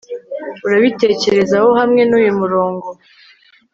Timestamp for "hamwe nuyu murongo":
1.79-2.87